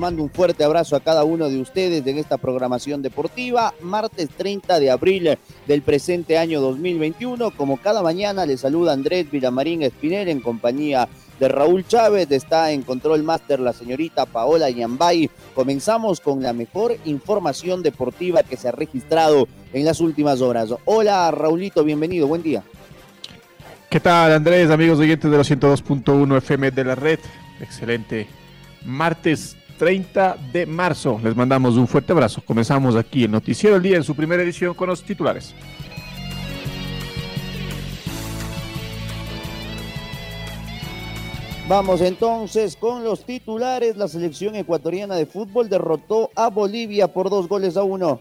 [0.00, 3.74] Mando un fuerte abrazo a cada uno de ustedes en esta programación deportiva.
[3.82, 7.52] Martes 30 de abril del presente año 2021.
[7.52, 11.06] Como cada mañana, les saluda Andrés Villamarín Espinel en compañía
[11.38, 12.30] de Raúl Chávez.
[12.30, 15.30] Está en Control Master la señorita Paola Yambay.
[15.54, 20.70] Comenzamos con la mejor información deportiva que se ha registrado en las últimas horas.
[20.86, 22.64] Hola Raulito, bienvenido, buen día.
[23.90, 27.18] ¿Qué tal Andrés, amigos oyentes de los 102.1 FM de la red?
[27.60, 28.40] Excelente
[28.84, 31.18] martes 30 de marzo.
[31.24, 32.42] Les mandamos un fuerte abrazo.
[32.44, 35.54] Comenzamos aquí el Noticiero del Día en su primera edición con los titulares.
[41.66, 43.96] Vamos entonces con los titulares.
[43.96, 48.20] La selección ecuatoriana de fútbol derrotó a Bolivia por dos goles a uno.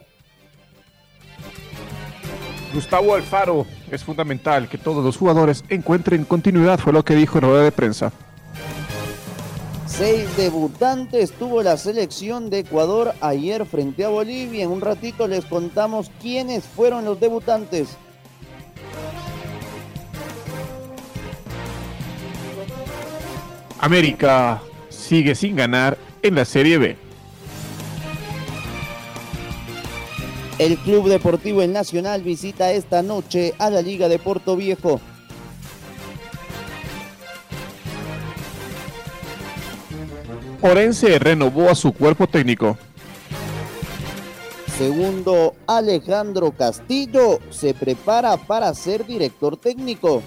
[2.73, 7.43] Gustavo Alfaro, es fundamental que todos los jugadores encuentren continuidad, fue lo que dijo en
[7.43, 8.13] rueda de prensa.
[9.89, 14.63] Seis debutantes tuvo la selección de Ecuador ayer frente a Bolivia.
[14.63, 17.89] En un ratito les contamos quiénes fueron los debutantes.
[23.79, 26.97] América sigue sin ganar en la Serie B.
[30.59, 35.01] El Club Deportivo El Nacional visita esta noche a la Liga de Puerto Viejo.
[40.61, 42.77] Orense renovó a su cuerpo técnico.
[44.77, 50.21] Segundo, Alejandro Castillo se prepara para ser director técnico.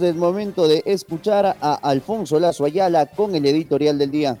[0.00, 4.38] Es momento de escuchar a Alfonso Lazo Ayala con el editorial del día.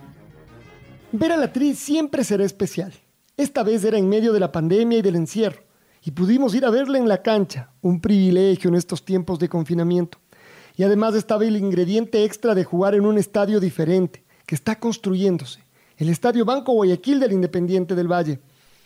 [1.10, 2.92] Ver a la actriz siempre será especial.
[3.36, 5.62] Esta vez era en medio de la pandemia y del encierro,
[6.04, 10.18] y pudimos ir a verla en la cancha, un privilegio en estos tiempos de confinamiento.
[10.76, 15.60] Y además estaba el ingrediente extra de jugar en un estadio diferente, que está construyéndose.
[15.96, 18.40] El Estadio Banco Guayaquil del Independiente del Valle.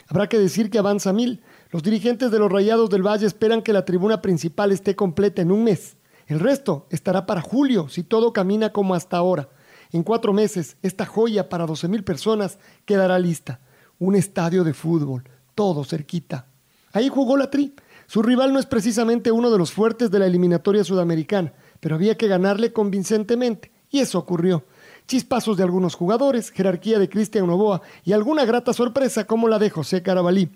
[0.09, 1.43] Habrá que decir que avanza mil.
[1.71, 5.51] Los dirigentes de los Rayados del Valle esperan que la tribuna principal esté completa en
[5.51, 5.97] un mes.
[6.27, 9.49] El resto estará para julio, si todo camina como hasta ahora.
[9.91, 13.61] En cuatro meses, esta joya para 12 mil personas quedará lista.
[13.99, 15.25] Un estadio de fútbol,
[15.55, 16.47] todo cerquita.
[16.93, 17.75] Ahí jugó la Tri.
[18.07, 22.17] Su rival no es precisamente uno de los fuertes de la eliminatoria sudamericana, pero había
[22.17, 24.65] que ganarle convincentemente, y eso ocurrió.
[25.07, 29.71] Chispazos de algunos jugadores, jerarquía de Cristian Novoa y alguna grata sorpresa como la de
[29.71, 30.51] José Carabalí.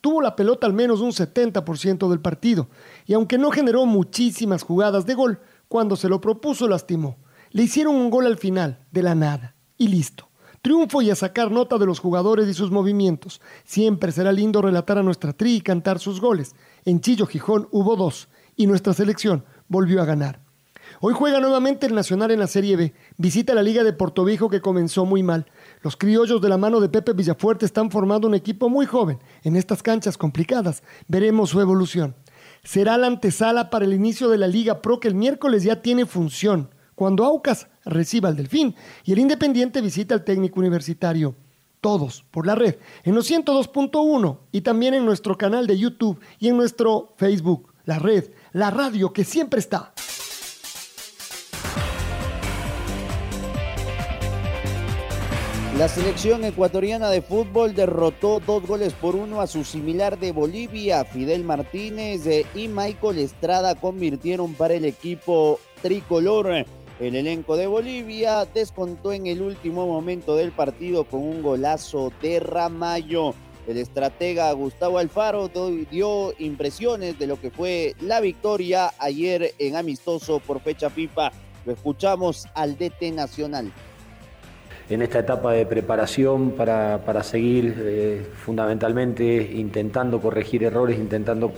[0.00, 2.68] Tuvo la pelota al menos un 70% del partido,
[3.04, 7.18] y aunque no generó muchísimas jugadas de gol, cuando se lo propuso lastimó.
[7.50, 10.30] Le hicieron un gol al final, de la nada, y listo.
[10.62, 13.40] Triunfo y a sacar nota de los jugadores y sus movimientos.
[13.64, 16.54] Siempre será lindo relatar a nuestra tri y cantar sus goles.
[16.84, 20.40] En Chillo Gijón hubo dos, y nuestra selección volvió a ganar.
[21.02, 22.92] Hoy juega nuevamente el Nacional en la Serie B.
[23.16, 25.46] Visita la Liga de Portoviejo que comenzó muy mal.
[25.80, 29.56] Los criollos de la mano de Pepe Villafuerte están formando un equipo muy joven en
[29.56, 30.82] estas canchas complicadas.
[31.08, 32.14] Veremos su evolución.
[32.64, 36.04] Será la antesala para el inicio de la Liga Pro que el miércoles ya tiene
[36.04, 36.68] función.
[36.94, 41.34] Cuando Aucas reciba al Delfín y el Independiente visita al técnico universitario.
[41.80, 42.74] Todos por la red,
[43.04, 47.72] en los 102.1 y también en nuestro canal de YouTube y en nuestro Facebook.
[47.86, 49.94] La red, la radio que siempre está.
[55.80, 61.06] La selección ecuatoriana de fútbol derrotó dos goles por uno a su similar de Bolivia.
[61.06, 62.20] Fidel Martínez
[62.54, 66.66] y Michael Estrada convirtieron para el equipo tricolor.
[67.00, 72.40] El elenco de Bolivia descontó en el último momento del partido con un golazo de
[72.40, 73.32] Ramallo.
[73.66, 75.48] El estratega Gustavo Alfaro
[75.90, 81.32] dio impresiones de lo que fue la victoria ayer en amistoso por fecha FIFA.
[81.64, 83.72] Lo escuchamos al DT Nacional
[84.90, 91.52] en esta etapa de preparación para, seguir eh, fundamentalmente intentando corregir errores, intentando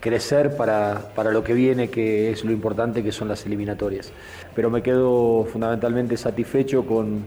[0.00, 4.12] crecer para, para lo que viene, que es lo importante, que son las eliminatorias.
[4.54, 7.24] Pero me quedo fundamentalmente satisfecho con,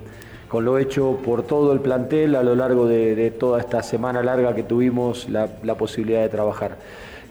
[0.50, 4.54] con lo hecho por todo el plantel a lo largo de, toda esta semana larga
[4.54, 6.78] que tuvimos la, la, posibilidad de trabajar.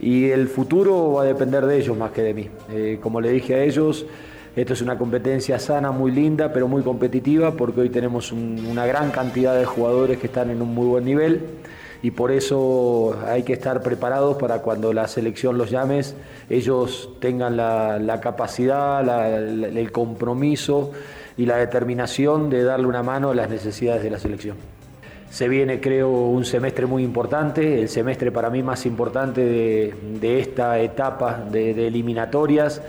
[0.01, 2.49] Y el futuro va a depender de ellos más que de mí.
[2.73, 4.07] Eh, como le dije a ellos,
[4.57, 9.11] esto es una competencia sana, muy linda, pero muy competitiva, porque hoy tenemos una gran
[9.11, 11.43] cantidad de jugadores que están en un muy buen nivel
[12.03, 16.15] y por eso hay que estar preparados para cuando la selección los llames,
[16.49, 20.93] ellos tengan la, capacidad, el compromiso
[21.37, 24.57] y la determinación de darle una mano a las necesidades de la selección.
[25.31, 30.79] Se viene, creo, un semestre muy importante, el semestre para mí más importante de, esta
[30.79, 32.81] etapa de, de eliminatorias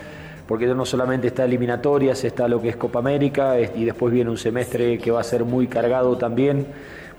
[0.47, 4.37] porque no solamente está eliminatorias, está lo que es Copa América y después viene un
[4.37, 6.67] semestre que va a ser muy cargado también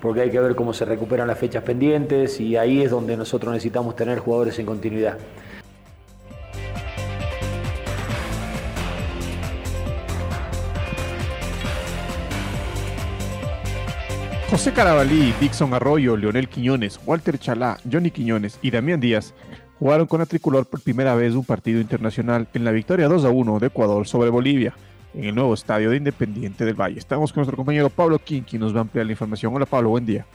[0.01, 3.53] porque hay que ver cómo se recuperan las fechas pendientes y ahí es donde nosotros
[3.53, 5.17] necesitamos tener jugadores en continuidad.
[14.49, 19.35] José Carabalí, Dixon Arroyo, Leonel Quiñones, Walter Chalá, Johnny Quiñones y Damián Díaz
[19.79, 23.29] jugaron con la tricolor por primera vez un partido internacional en la victoria 2 a
[23.29, 24.73] 1 de Ecuador sobre Bolivia
[25.13, 26.99] en el nuevo estadio de Independiente del Valle.
[26.99, 29.55] Estamos con nuestro compañero Pablo King, quien nos va a ampliar la información.
[29.55, 30.25] Hola Pablo, buen día.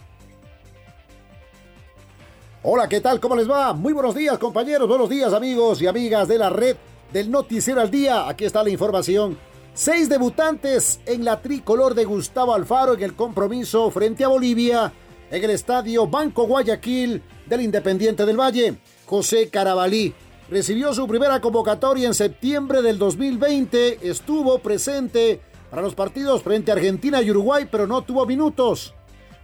[2.63, 3.21] Hola, ¿qué tal?
[3.21, 3.75] ¿Cómo les va?
[3.75, 6.77] Muy buenos días compañeros, buenos días amigos y amigas de la red
[7.13, 8.27] del Noticiero al Día.
[8.27, 9.37] Aquí está la información.
[9.75, 14.93] Seis debutantes en la tricolor de Gustavo Alfaro en el compromiso frente a Bolivia
[15.31, 18.79] en el estadio Banco Guayaquil del Independiente del Valle.
[19.07, 20.15] José Carabalí,
[20.49, 25.41] recibió su primera convocatoria en septiembre del 2020, estuvo presente
[25.71, 28.95] para los partidos frente a Argentina y Uruguay, pero no tuvo minutos.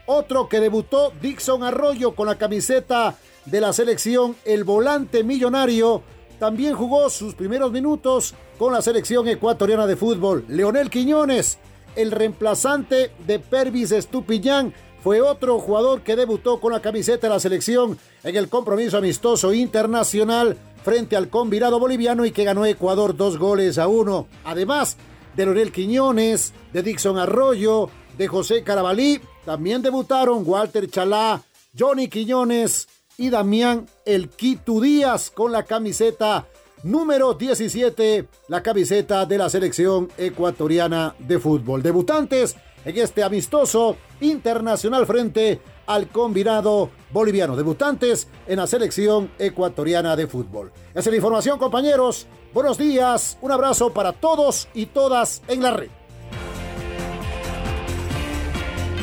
[0.06, 3.16] Otro que debutó, Dixon Arroyo, con la camiseta
[3.46, 6.02] de la selección, el volante millonario,
[6.38, 10.44] también jugó sus primeros minutos con la selección ecuatoriana de fútbol.
[10.48, 11.58] Leonel Quiñones,
[11.96, 14.72] el reemplazante de Pervis Estupillán,
[15.02, 19.52] fue otro jugador que debutó con la camiseta de la selección en el compromiso amistoso
[19.52, 24.26] internacional frente al combinado boliviano y que ganó Ecuador dos goles a uno.
[24.44, 24.97] Además
[25.37, 31.43] de Lorel Quiñones, de Dixon Arroyo, de José Carabalí, también debutaron Walter Chalá,
[31.79, 36.46] Johnny Quiñones y Damián El Quito Díaz con la camiseta
[36.82, 41.82] número 17, la camiseta de la selección ecuatoriana de fútbol.
[41.82, 47.56] Debutantes en este amistoso internacional frente al combinado boliviano.
[47.56, 50.72] Debutantes en la selección ecuatoriana de fútbol.
[50.90, 52.26] Esa es la información, compañeros.
[52.52, 55.90] Buenos días, un abrazo para todos y todas en la red.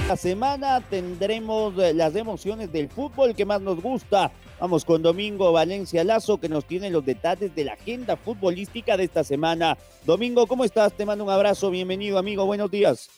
[0.08, 4.32] La semana tendremos las emociones del fútbol que más nos gusta.
[4.58, 9.04] Vamos con Domingo Valencia Lazo que nos tiene los detalles de la agenda futbolística de
[9.04, 9.78] esta semana.
[10.06, 10.94] Domingo, ¿cómo estás?
[10.94, 11.70] Te mando un abrazo.
[11.70, 12.46] Bienvenido, amigo.
[12.46, 13.10] Buenos días.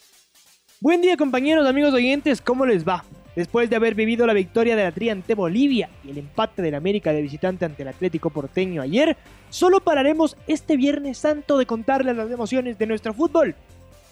[0.82, 3.04] Buen día compañeros, amigos oyentes, ¿cómo les va?
[3.36, 6.74] Después de haber vivido la victoria de la Tri ante Bolivia y el empate del
[6.74, 9.18] América de visitante ante el Atlético Porteño ayer,
[9.50, 13.56] solo pararemos este Viernes Santo de contarles las emociones de nuestro fútbol.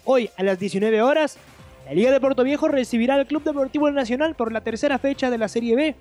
[0.04, 1.38] Hoy a las 19 horas,
[1.86, 5.38] la Liga de Puerto Viejo recibirá al Club Deportivo Nacional por la tercera fecha de
[5.38, 5.96] la Serie B.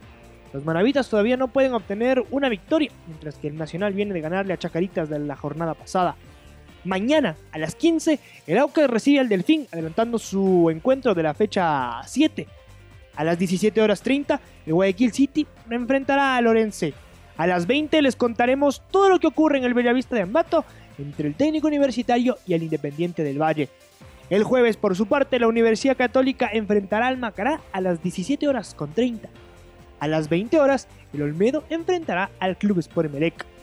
[0.53, 4.53] Los manavitas todavía no pueden obtener una victoria, mientras que el Nacional viene de ganarle
[4.53, 6.17] a Chacaritas de la jornada pasada.
[6.87, 12.00] Mañana a las 15, el Aucas recibe al Delfín, adelantando su encuentro de la fecha
[12.07, 12.47] 7.
[13.16, 16.95] A las 17 horas 30, el Guayaquil City enfrentará a Lorense.
[17.37, 20.64] A las 20 les contaremos todo lo que ocurre en el Bellavista de Ambato
[20.99, 23.69] entre el técnico universitario y el Independiente del Valle.
[24.31, 28.75] El jueves, por su parte, la Universidad Católica enfrentará al Macará a las 17 horas
[28.75, 29.28] con 30.
[29.99, 33.56] A las 20 horas, el Olmedo enfrentará al Club Sport Emelec.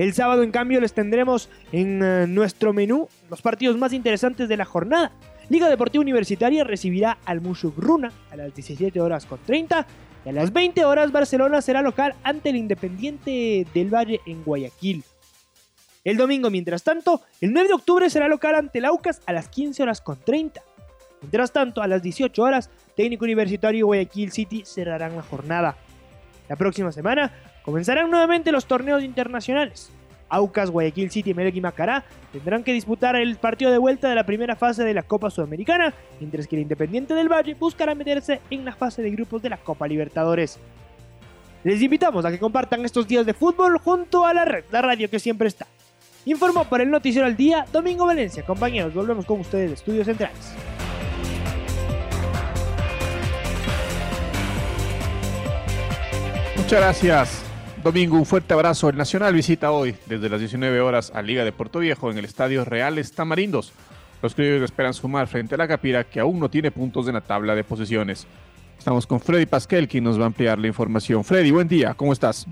[0.00, 4.56] El sábado, en cambio, les tendremos en eh, nuestro menú los partidos más interesantes de
[4.56, 5.12] la jornada.
[5.50, 9.86] Liga Deportiva Universitaria recibirá al Mushuk Runa a las 17 horas con 30
[10.24, 15.04] y a las 20 horas Barcelona será local ante el Independiente del Valle en Guayaquil.
[16.02, 19.48] El domingo, mientras tanto, el 9 de octubre será local ante el Aucas a las
[19.50, 20.62] 15 horas con 30.
[21.20, 25.76] Mientras tanto, a las 18 horas, Técnico Universitario y Guayaquil City cerrarán la jornada.
[26.48, 27.30] La próxima semana
[27.64, 29.90] comenzarán nuevamente los torneos internacionales.
[30.28, 34.24] Aucas, Guayaquil City, Melec y Macará tendrán que disputar el partido de vuelta de la
[34.24, 38.64] primera fase de la Copa Sudamericana, mientras que el Independiente del Valle buscará meterse en
[38.64, 40.58] la fase de grupos de la Copa Libertadores.
[41.64, 45.10] Les invitamos a que compartan estos días de fútbol junto a la red, la radio
[45.10, 45.66] que siempre está.
[46.24, 48.44] Informó para el Noticiero al Día, Domingo Valencia.
[48.44, 50.54] Compañeros, volvemos con ustedes de Estudios Centrales.
[56.56, 57.49] Muchas gracias.
[57.82, 58.90] Domingo, un fuerte abrazo.
[58.90, 62.26] El Nacional visita hoy desde las 19 horas a Liga de Puerto Viejo en el
[62.26, 63.72] Estadio Reales Tamarindos.
[64.22, 67.22] Los criollos esperan sumar frente a la Capira que aún no tiene puntos en la
[67.22, 68.26] tabla de posiciones.
[68.78, 71.24] Estamos con Freddy Pasquel, quien nos va a ampliar la información.
[71.24, 72.46] Freddy, buen día, ¿cómo estás?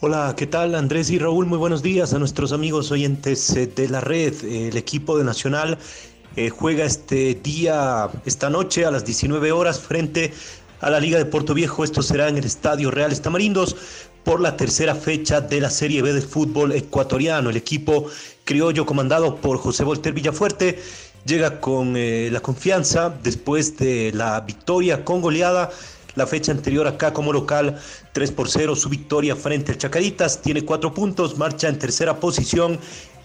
[0.00, 1.46] Hola, ¿qué tal Andrés y Raúl?
[1.46, 4.32] Muy buenos días a nuestros amigos oyentes eh, de la red.
[4.44, 5.76] El equipo de Nacional
[6.36, 10.32] eh, juega este día, esta noche a las 19 horas frente
[10.84, 11.82] a la Liga de Puerto Viejo.
[11.82, 13.74] Esto será en el Estadio Real Tamarindos
[14.22, 17.48] por la tercera fecha de la Serie B del fútbol ecuatoriano.
[17.48, 18.06] El equipo
[18.44, 20.78] criollo comandado por José Volter Villafuerte
[21.24, 25.70] llega con eh, la confianza después de la victoria con goleada.
[26.16, 27.80] La fecha anterior acá como local,
[28.12, 32.78] 3 por 0, su victoria frente al Chacaritas, tiene cuatro puntos, marcha en tercera posición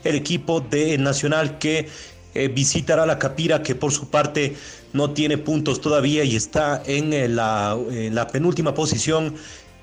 [0.05, 1.89] el equipo de Nacional que
[2.33, 4.55] eh, visitará la Capira, que por su parte
[4.93, 9.35] no tiene puntos todavía y está en eh, la, penúltima posición.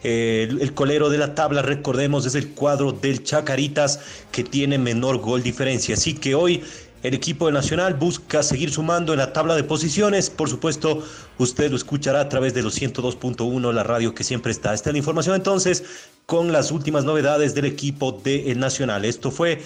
[0.02, 5.18] el, el, colero de la tabla, recordemos, es el cuadro del Chacaritas que tiene menor
[5.18, 5.94] gol diferencia.
[5.94, 6.62] Así que hoy
[7.06, 10.28] el equipo Nacional busca seguir sumando en la tabla de posiciones.
[10.28, 11.04] Por supuesto,
[11.38, 14.75] usted lo escuchará a través de los 102.1, la radio que siempre está.
[14.75, 15.84] Esta es la información entonces
[16.26, 19.04] con las últimas novedades del equipo de Nacional.
[19.04, 19.62] Esto fue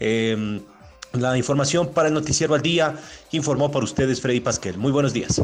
[0.00, 0.60] eh,
[1.12, 2.96] la información para el Noticiero al Día.
[3.32, 4.78] Informó para ustedes Freddy Pasquel.
[4.78, 5.40] Muy buenos días.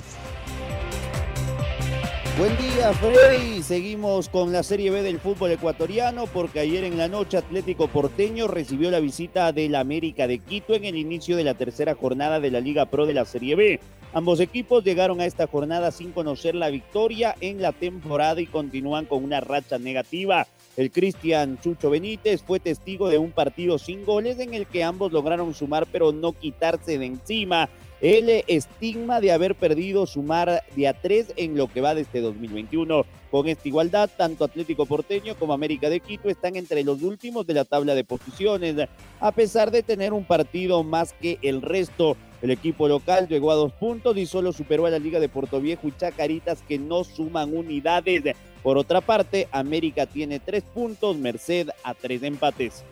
[2.39, 3.63] Buen día, Freddy.
[3.63, 8.47] Seguimos con la Serie B del fútbol ecuatoriano porque ayer en la noche Atlético Porteño
[8.47, 12.51] recibió la visita del América de Quito en el inicio de la tercera jornada de
[12.51, 13.81] la Liga Pro de la Serie B.
[14.13, 19.07] Ambos equipos llegaron a esta jornada sin conocer la victoria en la temporada y continúan
[19.07, 20.47] con una racha negativa.
[20.77, 25.11] El Cristian Chucho Benítez fue testigo de un partido sin goles en el que ambos
[25.11, 27.71] lograron sumar pero no quitarse de encima
[28.03, 32.21] el estigma de haber perdido sumar de a tres en lo que va de este
[32.21, 33.07] 2021.
[33.31, 37.55] Con esta igualdad, tanto Atlético Porteño como América de Quito están entre los últimos de
[37.55, 38.77] la tabla de posiciones,
[39.19, 42.17] a pesar de tener un partido más que el resto.
[42.43, 45.59] El equipo local llegó a dos puntos y solo superó a la Liga de Puerto
[45.61, 48.37] Viejo y Chacaritas que no suman unidades.
[48.67, 52.83] Por otra parte, América tiene tres puntos, Merced a tres empates.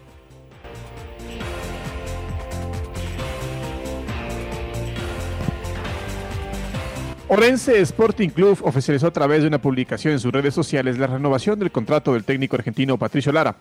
[7.27, 11.59] Orense Sporting Club oficializó a través de una publicación en sus redes sociales la renovación
[11.59, 13.57] del contrato del técnico argentino Patricio Lara.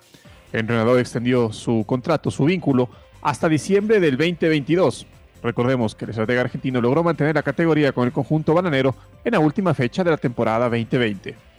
[0.51, 2.89] El entrenador extendió su contrato, su vínculo,
[3.23, 5.07] hasta diciembre del 2022.
[5.41, 8.93] Recordemos que el estratega argentino logró mantener la categoría con el conjunto bananero
[9.25, 11.52] en la última fecha de la temporada 2020.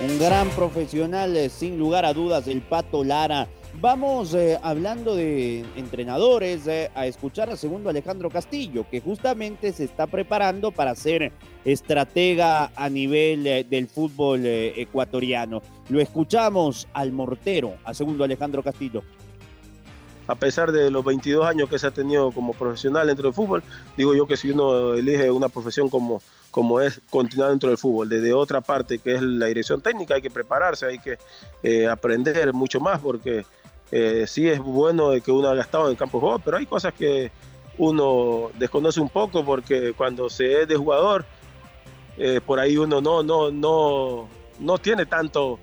[0.00, 3.48] Un gran profesional, eh, sin lugar a dudas, el Pato Lara
[3.78, 9.84] Vamos eh, hablando de entrenadores eh, a escuchar al segundo Alejandro Castillo, que justamente se
[9.84, 15.60] está preparando para ser estratega a nivel del fútbol ecuatoriano.
[15.90, 19.02] Lo escuchamos al mortero, a segundo Alejandro Castillo.
[20.26, 23.62] A pesar de los 22 años que se ha tenido como profesional dentro del fútbol,
[23.96, 26.22] digo yo que si uno elige una profesión como,
[26.56, 30.22] como es continuar dentro del fútbol, desde otra parte que es la dirección técnica, hay
[30.22, 31.18] que prepararse, hay que
[31.86, 33.44] aprender mucho más porque
[33.92, 36.64] eh, sí es bueno que uno haya estado en el campo de juego, pero hay
[36.64, 37.30] cosas que
[37.76, 41.26] uno desconoce un poco porque cuando se es de jugador,
[42.16, 44.26] eh, por ahí uno no, no, no,
[44.58, 45.58] no tiene tanto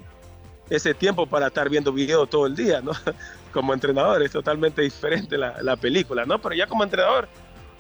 [0.70, 2.92] ese tiempo para estar viendo videos todo el día, ¿no?
[3.52, 6.40] Como entrenador es totalmente diferente la, película, ¿no?
[6.40, 7.28] Pero ya como entrenador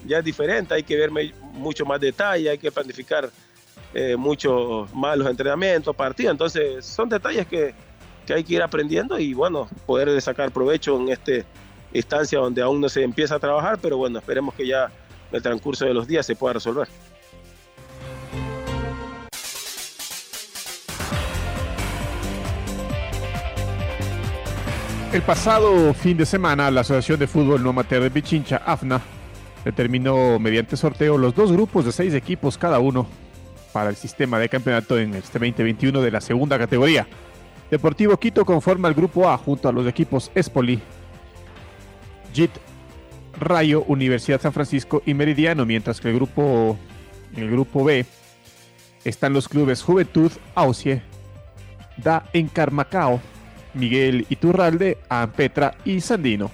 [0.06, 1.10] ya es diferente, hay que ver
[1.42, 3.30] mucho más detalle, hay que planificar
[3.94, 7.74] eh, mucho más los entrenamientos, partidos, entonces son detalles que,
[8.26, 11.32] que hay que ir aprendiendo y bueno, poder sacar provecho en esta
[11.94, 15.42] instancia donde aún no se empieza a trabajar, pero bueno, esperemos que ya en el
[15.42, 16.88] transcurso de los días se pueda resolver.
[25.14, 29.00] El pasado fin de semana, la Asociación de Fútbol No Amateur de Pichincha, AFNA,
[29.64, 33.08] determinó mediante sorteo los dos grupos de seis equipos cada uno
[33.72, 37.08] para el sistema de campeonato en este 2021 de la segunda categoría.
[37.72, 40.80] Deportivo Quito conforma el grupo A junto a los equipos Espoli,
[42.34, 42.52] JIT,
[43.40, 46.78] Rayo, Universidad San Francisco y Meridiano, mientras que el grupo,
[47.36, 48.06] el grupo B
[49.04, 51.02] están los clubes Juventud, Aucie,
[51.98, 53.22] Da Encarmacao,
[53.74, 56.52] Miguel Iturralde, Ampetra y Sandino.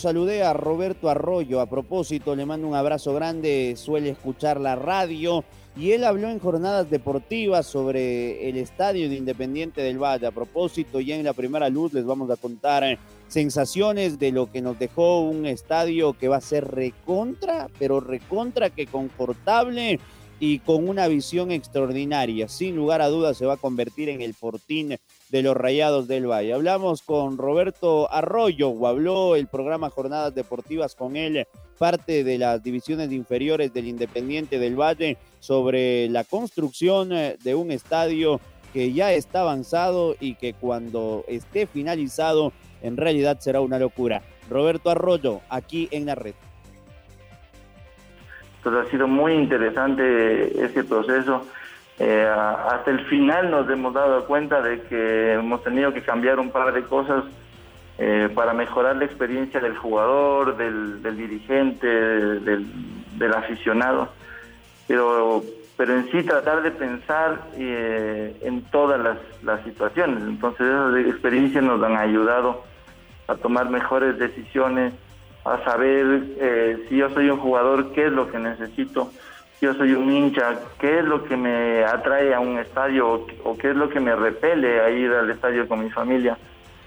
[0.00, 1.60] Saludé a Roberto Arroyo.
[1.60, 3.74] A propósito, le mando un abrazo grande.
[3.76, 5.44] Suele escuchar la radio
[5.76, 10.26] y él habló en jornadas deportivas sobre el estadio de Independiente del Valle.
[10.26, 14.50] A propósito, ya en la primera luz les vamos a contar eh, sensaciones de lo
[14.52, 19.98] que nos dejó un estadio que va a ser recontra, pero recontra que confortable
[20.38, 22.48] y con una visión extraordinaria.
[22.48, 24.96] Sin lugar a dudas se va a convertir en el fortín
[25.30, 26.54] de los Rayados del Valle.
[26.54, 31.46] Hablamos con Roberto Arroyo, o habló el programa Jornadas Deportivas con él,
[31.78, 37.70] parte de las divisiones inferiores del Independiente del Valle, sobre la construcción eh, de un
[37.70, 38.40] estadio
[38.72, 44.22] que ya está avanzado y que cuando esté finalizado en realidad será una locura.
[44.48, 46.34] Roberto Arroyo, aquí en la red.
[48.62, 51.46] Pues ha sido muy interesante este proceso.
[52.00, 56.50] Eh, hasta el final nos hemos dado cuenta de que hemos tenido que cambiar un
[56.50, 57.24] par de cosas
[57.98, 64.08] eh, para mejorar la experiencia del jugador, del, dirigente, del, aficionado.
[64.86, 65.42] Pero,
[65.76, 70.22] pero en sí tratar de pensar eh, en todas las, las situaciones.
[70.22, 72.62] Entonces esas experiencias nos han ayudado
[73.26, 74.94] a tomar mejores decisiones,
[75.44, 79.27] a saber eh, si yo soy un jugador, qué es lo que necesito, si
[79.60, 83.70] yo soy un hincha, qué es lo que me atrae a un estadio o, qué
[83.70, 86.38] es lo que me repele a ir al estadio con mi familia.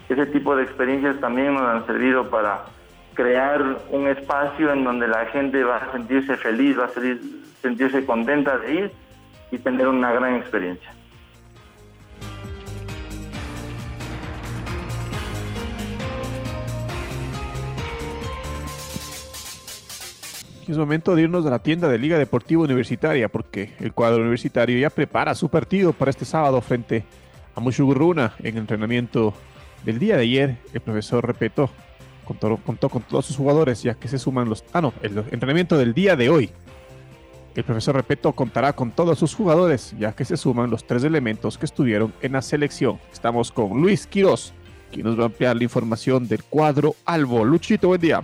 [0.08, 2.66] Ese tipo de experiencias también nos han servido para
[3.14, 8.58] crear un espacio en donde la gente va a sentirse feliz, va a sentirse contenta
[8.58, 8.92] de ir
[9.52, 10.94] y tener una gran experiencia.
[20.72, 24.80] Es momento de irnos a la tienda de Liga Deportiva Universitaria porque el cuadro universitario
[24.80, 27.04] ya prepara su partido para este sábado frente
[27.54, 29.34] a Mushugurruna en el entrenamiento
[29.84, 30.58] del día de ayer.
[30.74, 31.70] El profesor Repeto
[32.24, 34.64] contó, contó con todos sus jugadores ya que se suman los...
[34.72, 36.50] Ah, no, el entrenamiento del día de hoy.
[37.54, 41.58] El profesor Repeto contará con todos sus jugadores ya que se suman los tres elementos
[41.58, 42.98] que estuvieron en la selección.
[43.12, 44.54] Estamos con Luis Quiroz,
[44.90, 47.44] quien nos va a ampliar la información del cuadro Albo.
[47.44, 48.24] Luchito, buen día.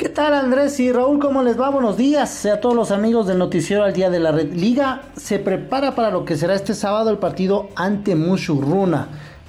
[0.00, 1.18] ¿Qué tal Andrés y Raúl?
[1.18, 1.68] ¿Cómo les va?
[1.68, 4.50] Buenos días a todos los amigos del noticiero al día de la red.
[4.50, 9.08] Liga se prepara para lo que será este sábado el partido ante Mushurruna.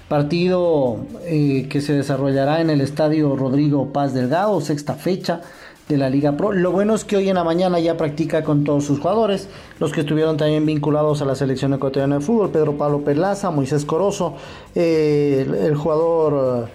[0.10, 5.40] Partido eh, que se desarrollará en el estadio Rodrigo Paz Delgado, sexta fecha
[5.88, 6.52] de la Liga Pro.
[6.52, 9.48] Lo bueno es que hoy en la mañana ya practica con todos sus jugadores,
[9.80, 13.86] los que estuvieron también vinculados a la selección ecuatoriana de fútbol, Pedro Pablo Perlaza, Moisés
[13.86, 14.34] Corozo,
[14.76, 16.68] eh, el, jugador...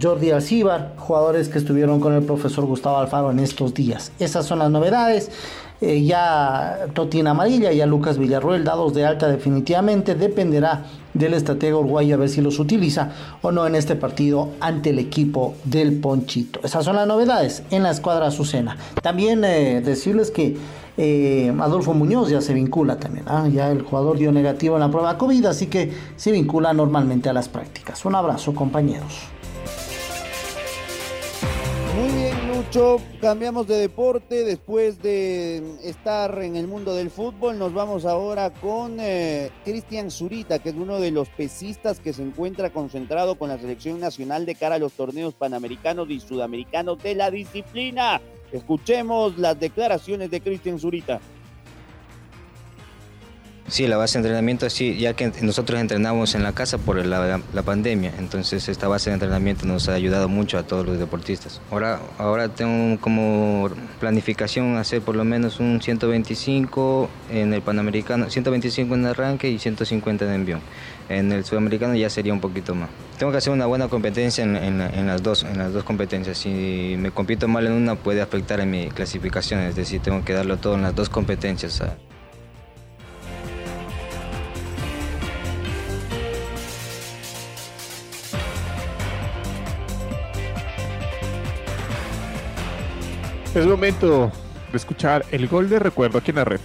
[0.00, 4.12] Jordi Alcibar, jugadores que estuvieron con el profesor Gustavo Alfaro en estos días.
[4.18, 5.30] Esas son las novedades.
[5.80, 12.16] Eh, ya Totina Amarilla, ya Lucas Villarroel, dados de alta definitivamente, dependerá del estratega uruguayo
[12.16, 16.60] a ver si los utiliza o no en este partido ante el equipo del Ponchito.
[16.64, 18.76] Esas son las novedades en la escuadra Azucena.
[19.02, 20.56] También eh, decirles que
[20.96, 23.46] eh, Adolfo Muñoz ya se vincula también, ¿ah?
[23.46, 27.32] ya el jugador dio negativo en la prueba COVID, así que se vincula normalmente a
[27.32, 28.04] las prácticas.
[28.04, 29.28] Un abrazo compañeros.
[32.58, 33.00] Lucho.
[33.20, 34.42] Cambiamos de deporte.
[34.42, 40.58] Después de estar en el mundo del fútbol, nos vamos ahora con eh, Cristian Zurita,
[40.58, 44.56] que es uno de los pesistas que se encuentra concentrado con la selección nacional de
[44.56, 48.20] cara a los torneos panamericanos y sudamericanos de la disciplina.
[48.50, 51.20] Escuchemos las declaraciones de Cristian Zurita.
[53.68, 57.40] Sí, la base de entrenamiento, sí, ya que nosotros entrenamos en la casa por la,
[57.64, 61.60] pandemia, entonces esta base de entrenamiento nos ha ayudado mucho a todos los deportistas.
[61.70, 63.68] Ahora, ahora tengo como
[64.00, 70.24] planificación hacer por lo menos un 125 en el Panamericano, 125 en arranque y 150
[70.24, 70.60] en envión.
[71.10, 72.88] En el sudamericano ya sería un poquito más.
[73.18, 76.38] Tengo que hacer una buena competencia en, las, dos, en las dos competencias.
[76.38, 80.32] Si me compito mal en una puede afectar en mi clasificación, es decir, tengo que
[80.32, 81.82] darlo todo en las dos competencias.
[93.58, 94.30] Es momento
[94.70, 96.60] de escuchar el gol de recuerdo aquí en la red.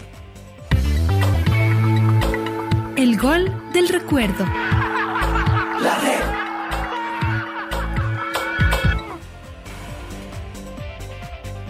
[2.96, 4.46] El gol del recuerdo.
[5.82, 6.24] La red.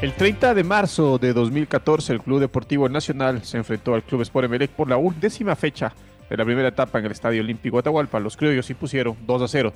[0.01, 4.47] El 30 de marzo de 2014, el Club Deportivo Nacional se enfrentó al Club Sport
[4.47, 5.93] Emelec por la undécima fecha
[6.29, 8.19] de la primera etapa en el Estadio Olímpico Atahualpa.
[8.19, 9.73] Los criollos impusieron 2 a 0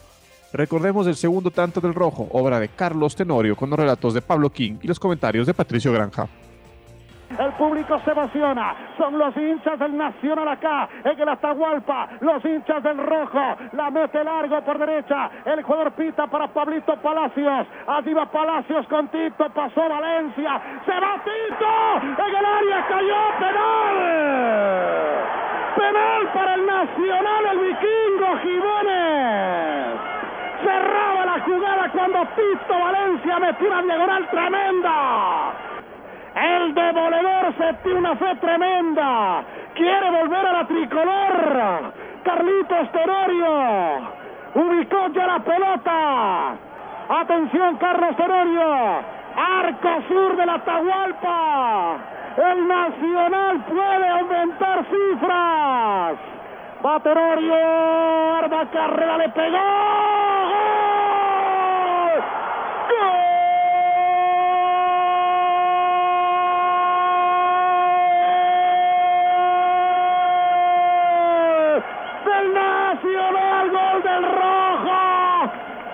[0.53, 4.49] Recordemos el segundo tanto del rojo, obra de Carlos Tenorio, con los relatos de Pablo
[4.49, 6.27] King y los comentarios de Patricio Granja.
[7.37, 8.73] El público se emociona.
[8.97, 12.07] Son los hinchas del Nacional acá en el Atahualpa.
[12.21, 13.57] Los hinchas del Rojo.
[13.73, 15.29] La mete largo por derecha.
[15.45, 17.67] El jugador pita para Pablito Palacios.
[17.85, 19.49] Allí va Palacios con Tito.
[19.53, 20.61] Pasó Valencia.
[20.85, 21.97] Se va Tito.
[22.23, 23.21] En el área cayó.
[23.39, 23.97] Penal.
[25.75, 27.45] Penal para el Nacional.
[27.51, 29.96] El vikingo Jiménez.
[30.77, 35.53] Cerraba la jugada cuando Tito Valencia metió una diagonal tremenda.
[36.35, 39.43] El demoledor se tiene una fe tremenda.
[39.73, 41.93] Quiere volver a la tricolor.
[42.23, 44.11] Carlitos Tenorio.
[44.53, 46.55] Ubicó ya la pelota.
[47.09, 48.73] Atención, Carlos Tenorio.
[49.35, 51.95] Arco sur de la Atahualpa.
[52.37, 56.17] El Nacional puede aumentar cifras.
[56.85, 57.55] Va Tenorio.
[58.37, 59.57] Arma carrera, le pegó.
[59.57, 61.45] del
[61.97, 62.86] Nacional, gol del Rojo.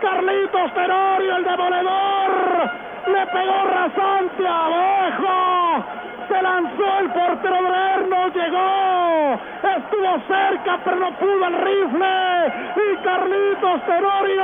[0.01, 2.71] Carlitos Tenorio, el demoledor,
[3.07, 5.85] le pegó rasante abajo.
[6.27, 9.39] Se lanzó el portero Lerno, llegó,
[9.77, 12.53] estuvo cerca pero no pudo el rifle.
[12.75, 14.43] Y Carlitos Tenorio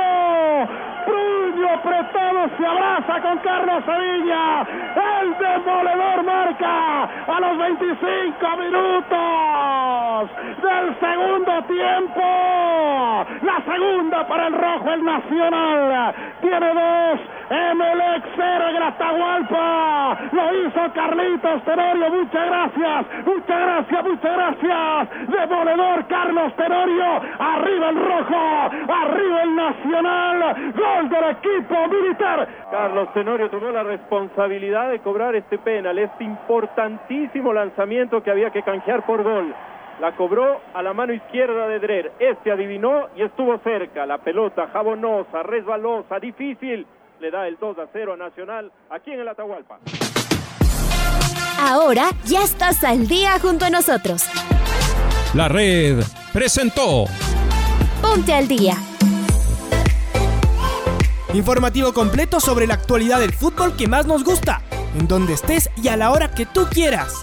[2.10, 4.66] apretado se abraza con Carlos Sevilla.
[5.20, 12.20] El demoledor marca a los 25 minutos del segundo tiempo.
[13.42, 16.14] La segunda para el rojo, el Nacional.
[16.40, 17.20] Tiene dos.
[17.50, 20.18] Emelec cero en Atahualpa.
[20.30, 22.10] Lo hizo Carlitos Tenorio.
[22.10, 23.06] Muchas gracias.
[23.26, 24.04] Muchas gracias.
[24.04, 25.28] Muchas gracias.
[25.28, 27.20] Demoledor Carlos Tenorio.
[27.38, 28.70] Arriba el rojo.
[28.88, 30.72] Arriba el Nacional.
[30.74, 32.48] Gol del equipo militar.
[32.70, 38.62] Carlos Tenorio tomó la responsabilidad de cobrar este penal, este importantísimo lanzamiento que había que
[38.62, 39.52] canjear por gol.
[40.00, 42.12] La cobró a la mano izquierda de Drer.
[42.18, 44.06] Este adivinó y estuvo cerca.
[44.06, 46.86] La pelota jabonosa, resbalosa, difícil.
[47.20, 49.78] Le da el 2 a 0 a Nacional aquí en el Atahualpa.
[51.60, 54.24] Ahora ya estás al día junto a nosotros.
[55.34, 55.98] La red
[56.32, 57.04] presentó
[58.00, 58.76] Ponte al día.
[61.34, 64.62] Informativo completo sobre la actualidad del fútbol que más nos gusta,
[64.98, 67.22] en donde estés y a la hora que tú quieras.